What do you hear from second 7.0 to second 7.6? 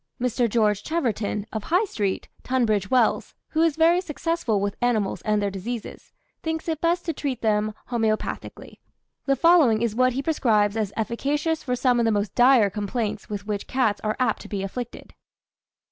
to treat